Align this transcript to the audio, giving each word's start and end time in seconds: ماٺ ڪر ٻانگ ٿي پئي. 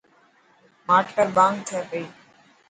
ماٺ 0.87 1.05
ڪر 1.15 1.27
ٻانگ 1.35 1.57
ٿي 1.67 1.79
پئي. 1.89 2.05